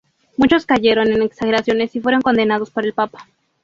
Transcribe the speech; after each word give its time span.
Muchos 0.35 0.65
cayeron 0.65 1.11
en 1.11 1.21
exageraciones 1.21 1.95
y 1.95 2.01
fueron 2.01 2.23
condenados 2.23 2.71
por 2.71 2.87
el 2.87 2.93
Papa. 2.93 3.27